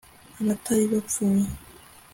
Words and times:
abatari 0.39 0.85
bapfuye 0.91 1.43